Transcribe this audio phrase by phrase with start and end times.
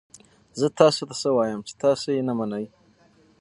[0.59, 2.65] زه تاسو ته څه ووایم چې تاسو یې نه منئ؟